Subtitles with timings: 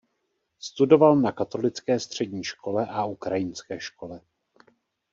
[0.59, 4.21] Studoval na katolické střední škole a ukrajinské škole.